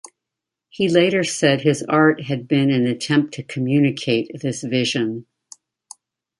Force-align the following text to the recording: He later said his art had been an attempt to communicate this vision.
He 0.69 0.89
later 0.89 1.23
said 1.23 1.61
his 1.61 1.83
art 1.83 2.21
had 2.23 2.47
been 2.47 2.71
an 2.71 2.87
attempt 2.87 3.35
to 3.35 3.43
communicate 3.43 4.31
this 4.41 4.63
vision. 4.63 5.27